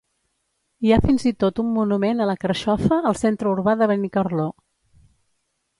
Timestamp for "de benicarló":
3.83-4.49